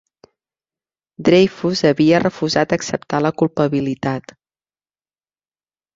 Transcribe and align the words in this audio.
Dreyfus 1.27 1.83
havia 1.91 2.23
refusat 2.23 2.75
acceptar 2.79 3.19
la 3.27 3.33
culpabilitat. 3.43 4.37